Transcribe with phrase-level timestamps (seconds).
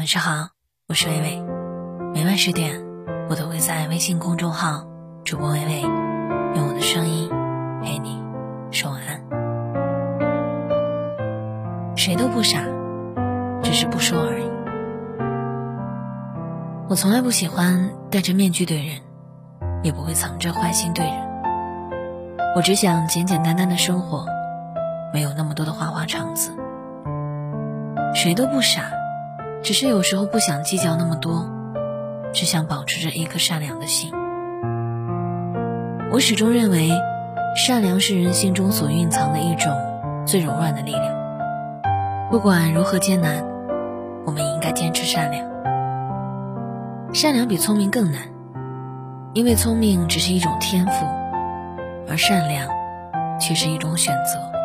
[0.00, 0.48] 晚上好，
[0.88, 1.42] 我是微微。
[2.14, 2.82] 每晚十点，
[3.28, 4.86] 我都会在微信公众号
[5.26, 5.82] “主播微微”
[6.56, 7.28] 用我的声音
[7.82, 8.18] 陪你
[8.70, 9.20] 说晚安。
[11.98, 12.60] 谁都不傻，
[13.62, 14.50] 只是不说而已。
[16.88, 19.02] 我从来不喜欢戴着面具对人，
[19.82, 21.14] 也不会藏着坏心对人。
[22.56, 24.24] 我只想简简单单的生活，
[25.12, 26.52] 没有那么多的花花肠子。
[28.14, 28.98] 谁都不傻。
[29.62, 31.46] 只是有时候不想计较那么多，
[32.32, 34.10] 只想保持着一颗善良的心。
[36.10, 36.90] 我始终认为，
[37.56, 39.72] 善良是人心中所蕴藏的一种
[40.26, 41.14] 最柔软的力量。
[42.30, 43.44] 不管如何艰难，
[44.24, 45.46] 我们应该坚持善良。
[47.12, 48.22] 善良比聪明更难，
[49.34, 51.06] 因为聪明只是一种天赋，
[52.08, 52.68] 而善良
[53.38, 54.59] 却是一种选择。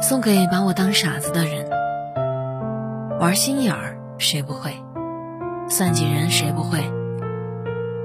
[0.00, 1.68] 送给把我当傻子的人。
[3.18, 4.72] 玩心眼儿谁不会？
[5.68, 6.78] 算计人谁不会？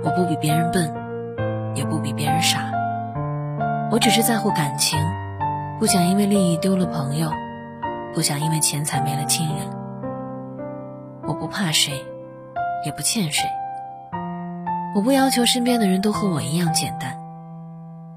[0.04, 0.92] 我不比别人笨，
[1.76, 2.72] 也不比别人傻。
[3.92, 5.00] 我只是在乎感情，
[5.80, 7.32] 不想因为利益丢了朋友，
[8.14, 9.58] 不想因为钱财没了亲人。
[11.28, 11.94] 我不怕谁，
[12.86, 13.48] 也不欠谁。
[14.96, 17.16] 我不要求身边的人都和我一样简单，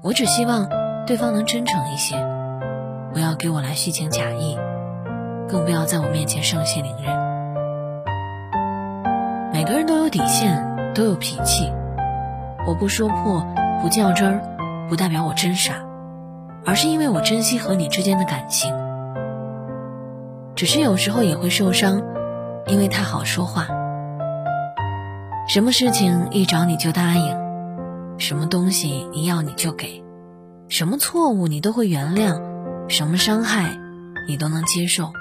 [0.03, 0.67] 我只希望
[1.05, 2.15] 对方能真诚一些。
[3.17, 4.55] 不要给我来虚情假意，
[5.49, 7.17] 更不要在我面前盛气凌人。
[9.51, 11.73] 每个人都有底线，都有脾气。
[12.67, 13.43] 我不说破，
[13.81, 15.83] 不较真儿，不代表我真傻，
[16.63, 18.71] 而是因为我珍惜和你之间的感情。
[20.53, 22.03] 只是有时候也会受伤，
[22.67, 23.65] 因为太好说话。
[25.47, 27.35] 什么事情一找你就答应，
[28.19, 30.03] 什么东西一要你就给，
[30.69, 32.55] 什么错误你都会原谅。
[32.89, 33.77] 什么伤害，
[34.27, 35.11] 你都能接受。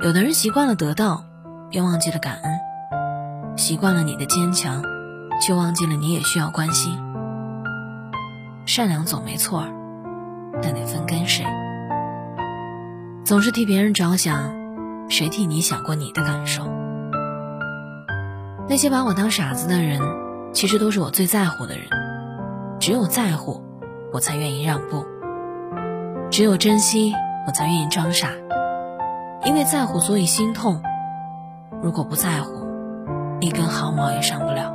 [0.00, 1.24] 有的人习惯了得到，
[1.70, 4.82] 便忘记了感恩；习惯了你的坚强，
[5.40, 6.98] 却忘记了你也需要关心。
[8.66, 9.68] 善良总没错儿，
[10.60, 11.46] 但得分跟谁。
[13.24, 14.52] 总是替别人着想，
[15.08, 16.68] 谁替你想过你的感受？
[18.68, 20.00] 那些把我当傻子的人，
[20.52, 21.86] 其实都是我最在乎的人。
[22.80, 23.62] 只有在乎，
[24.12, 25.06] 我才愿意让步。
[26.38, 27.12] 只有珍惜，
[27.48, 28.28] 我才愿意装傻。
[29.44, 30.80] 因为在乎，所以心痛。
[31.82, 32.64] 如果不在乎，
[33.40, 34.72] 一根毫毛也伤不了。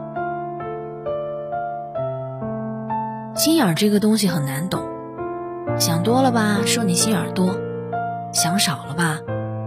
[3.34, 4.82] 心眼儿这个东西很难懂，
[5.80, 7.54] 想多了吧，说你心眼儿多；
[8.34, 9.20] 想少了吧，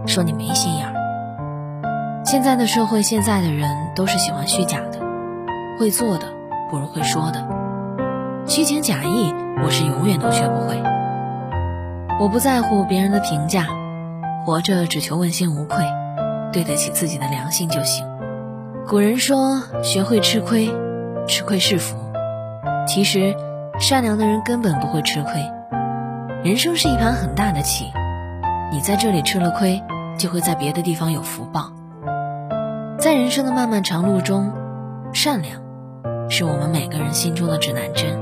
[0.05, 2.21] 说你没心眼儿。
[2.23, 4.99] 现在的社会，现在的人都是喜欢虚假的，
[5.79, 6.27] 会做的
[6.69, 7.43] 不如会说的。
[8.45, 9.33] 虚情假意，
[9.63, 10.79] 我是永远都学不会。
[12.19, 13.67] 我不在乎别人的评价，
[14.43, 15.85] 活着只求问心无愧，
[16.51, 18.07] 对得起自己的良心就行。
[18.87, 20.73] 古人说：“学会吃亏，
[21.27, 21.95] 吃亏是福。”
[22.87, 23.35] 其实，
[23.79, 25.33] 善良的人根本不会吃亏。
[26.43, 27.85] 人生是一盘很大的棋，
[28.71, 29.83] 你在这里吃了亏，
[30.17, 31.71] 就会在别的地方有福报。
[32.97, 34.51] 在人生的漫漫长路中，
[35.13, 35.61] 善良
[36.29, 38.17] 是我们每个人心中的指南针，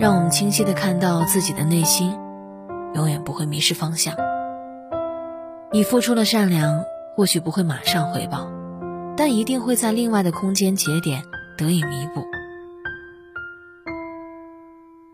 [0.00, 2.18] 让我们清晰的看到自己的内心。
[2.94, 4.14] 永远不会迷失方向。
[5.70, 6.84] 你付出了善良，
[7.16, 8.50] 或许不会马上回报，
[9.16, 11.22] 但一定会在另外的空间节点
[11.56, 12.24] 得以弥补。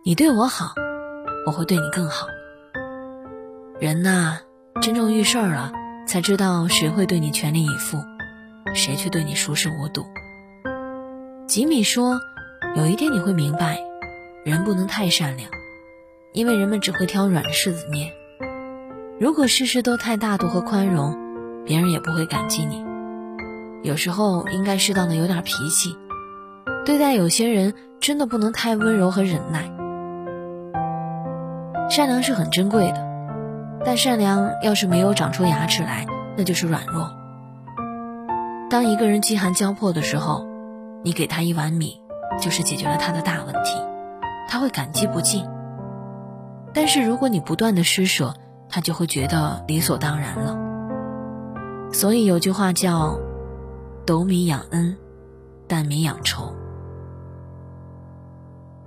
[0.05, 0.73] 你对我好，
[1.47, 2.27] 我会对你更好。
[3.79, 4.39] 人呐，
[4.81, 5.73] 真正遇事儿了，
[6.07, 7.99] 才知道谁会对你全力以赴，
[8.75, 10.05] 谁却对你熟视无睹。
[11.47, 12.19] 吉米说
[12.77, 13.79] ：“有一天你会明白，
[14.45, 15.49] 人不能太善良。”
[16.39, 18.13] 因为人们只会挑软柿子捏，
[19.19, 21.19] 如果事事都太大度和宽容，
[21.67, 22.85] 别人也不会感激你。
[23.83, 25.97] 有时候应该适当的有点脾气，
[26.85, 29.69] 对待有些人真的不能太温柔和忍耐。
[31.91, 33.05] 善良是很珍贵的，
[33.85, 36.07] 但善良要是没有长出牙齿来，
[36.37, 37.11] 那就是软弱。
[38.71, 40.47] 当一个人饥寒交迫的时候，
[41.03, 42.01] 你给他一碗米，
[42.41, 43.83] 就是解决了他的大问题，
[44.49, 45.45] 他会感激不尽。
[46.79, 48.37] 但是如果你不断的施舍，
[48.69, 50.57] 他就会觉得理所当然了。
[51.93, 53.19] 所以有句话叫
[54.07, 54.97] “斗米养恩，
[55.67, 56.55] 担米养仇”。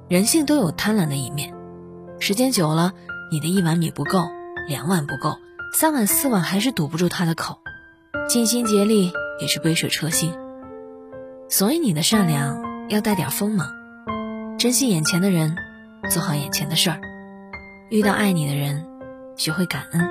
[0.07, 1.53] 人性都有贪婪的一面，
[2.17, 2.93] 时间久了，
[3.29, 4.23] 你的一碗米不够，
[4.69, 5.35] 两碗不够，
[5.73, 7.57] 三碗四碗还是堵不住他的口，
[8.29, 9.11] 尽心竭力
[9.41, 10.33] 也是杯水车薪。
[11.49, 13.67] 所以你的善良要带点锋芒，
[14.57, 15.57] 珍惜眼前的人，
[16.09, 17.01] 做好眼前的事儿。
[17.91, 18.87] 遇到爱你的人，
[19.35, 20.01] 学会感恩；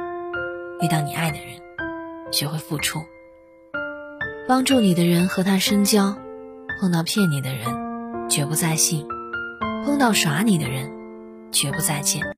[0.83, 1.59] 遇到你爱的人，
[2.31, 3.03] 学会付出。
[4.47, 6.15] 帮助你的人和他深交，
[6.79, 9.07] 碰到骗你的人，绝不再信；
[9.87, 10.93] 碰到耍你的人，
[11.53, 12.37] 绝不再见。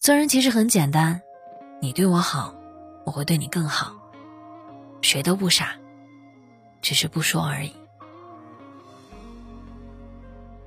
[0.00, 1.22] 做人其实很简单，
[1.80, 2.56] 你对我好，
[3.06, 3.94] 我会对你更好。
[5.00, 5.76] 谁都不傻，
[6.80, 7.70] 只是不说而已。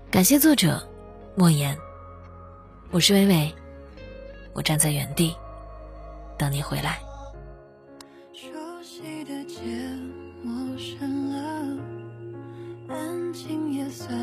[0.10, 0.88] 感谢作者
[1.36, 1.78] 莫言，
[2.92, 3.54] 我是微微，
[4.54, 5.36] 我站在原地
[6.38, 7.00] 等你回来。
[8.32, 8.48] 熟
[8.82, 9.60] 悉的街，
[10.42, 11.84] 陌生了，
[12.88, 14.18] 安静也算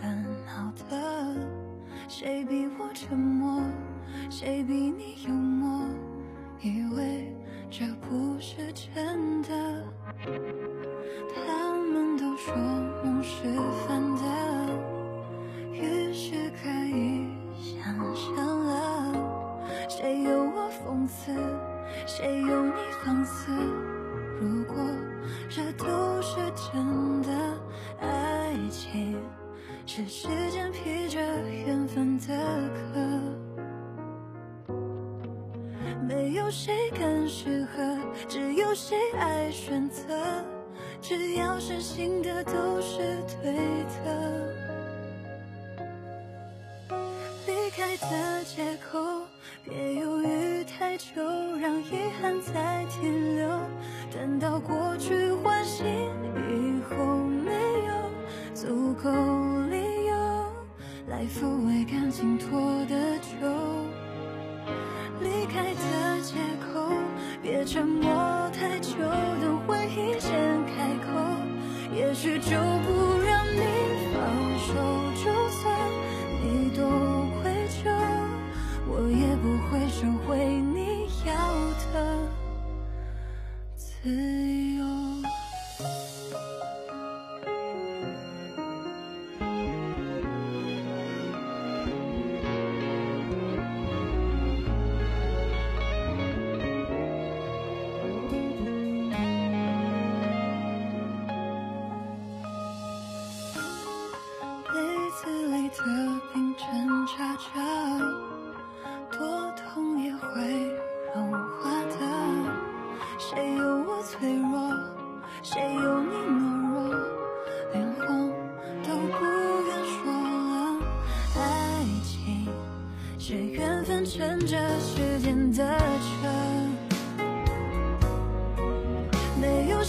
[0.00, 0.08] 热
[0.46, 1.36] 闹的。
[2.08, 3.60] 谁比我沉默？
[4.30, 5.84] 谁比你幽默？
[6.62, 7.30] 以为
[7.70, 9.84] 这不是真的。
[11.34, 12.56] 他们都说
[13.04, 13.44] 梦是
[13.86, 14.22] 反的，
[21.08, 21.32] 刺？
[22.06, 22.72] 谁有你
[23.02, 23.50] 放肆？
[24.40, 24.76] 如果
[25.48, 27.28] 这都是真的，
[28.00, 29.16] 爱情
[29.84, 31.18] 是时间披着
[31.48, 32.26] 缘分的
[32.74, 33.00] 壳，
[36.06, 40.04] 没有谁更适合，只有谁爱选择。
[41.00, 42.98] 只要是新的，都是
[43.42, 43.54] 对
[44.04, 44.06] 的。
[47.46, 48.98] 离开的借口，
[49.64, 50.07] 别犹豫太久，让
[52.52, 53.48] 再停留。
[54.10, 57.52] 等到过去唤醒以后，没
[57.86, 57.92] 有
[58.54, 59.10] 足够
[59.70, 60.14] 理由
[61.08, 63.28] 来抚慰感情拖得久。
[65.20, 66.36] 离开的借
[66.72, 66.92] 口，
[67.42, 68.94] 别沉默太久，
[69.40, 70.30] 等回忆先
[70.66, 71.10] 开口，
[71.94, 73.62] 也许就不让你
[74.14, 74.18] 放
[74.58, 74.72] 手，
[84.04, 84.37] 自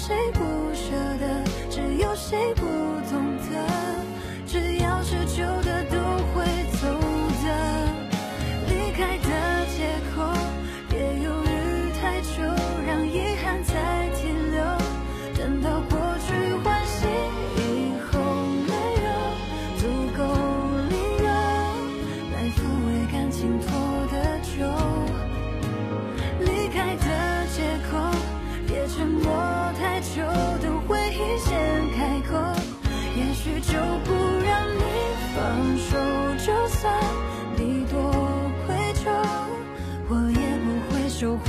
[0.09, 0.39] 谁不
[0.73, 0.89] 舍
[1.19, 2.65] 得，只有谁不
[41.19, 41.35] 不